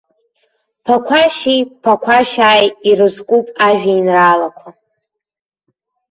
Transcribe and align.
Ԥақәашьи 0.83 1.57
ԥақәашьааи 1.83 2.67
ирызкуп 2.89 3.45
ажәеинраалақәа. 3.67 4.69